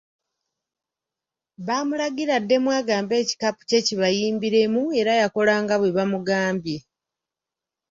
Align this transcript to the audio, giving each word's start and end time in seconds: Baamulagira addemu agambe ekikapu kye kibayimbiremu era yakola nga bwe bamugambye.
Baamulagira 1.65 2.31
addemu 2.39 2.69
agambe 2.79 3.13
ekikapu 3.23 3.61
kye 3.69 3.79
kibayimbiremu 3.87 4.81
era 4.99 5.11
yakola 5.21 5.53
nga 5.63 5.75
bwe 5.77 5.95
bamugambye. 5.97 6.77